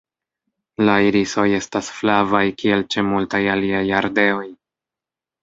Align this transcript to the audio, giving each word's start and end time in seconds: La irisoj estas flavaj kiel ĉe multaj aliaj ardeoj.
La 0.87 0.95
irisoj 1.07 1.45
estas 1.57 1.89
flavaj 1.97 2.41
kiel 2.63 2.87
ĉe 2.95 3.05
multaj 3.11 3.43
aliaj 3.59 3.85
ardeoj. 4.01 4.43